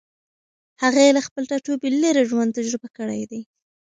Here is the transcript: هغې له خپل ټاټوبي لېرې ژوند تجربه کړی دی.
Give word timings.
هغې 0.83 1.07
له 1.15 1.21
خپل 1.27 1.43
ټاټوبي 1.49 1.89
لېرې 2.01 2.23
ژوند 2.29 2.55
تجربه 2.57 2.87
کړی 2.97 3.21
دی. 3.31 3.41